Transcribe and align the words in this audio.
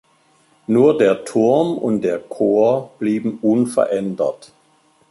Nur 0.65 0.97
der 0.97 1.25
Turm 1.25 1.77
und 1.77 2.01
der 2.01 2.17
Chor 2.17 2.89
blieben 2.97 3.37
unverändert. 3.39 4.51